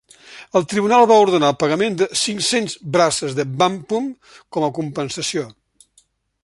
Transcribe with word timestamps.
El 0.59 0.63
Tribunal 0.69 1.03
va 1.11 1.17
ordenar 1.25 1.51
el 1.53 1.59
pagament 1.63 1.97
de 1.99 2.07
"cinc-cents 2.21 2.75
braces 2.97 3.37
de 3.41 3.45
wampum" 3.61 4.09
com 4.57 4.69
a 4.69 4.73
compensació. 4.79 5.45